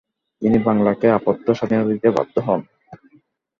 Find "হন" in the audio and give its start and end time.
2.47-2.61